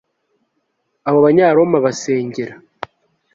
[1.07, 2.55] Abo Abanyaroma basengera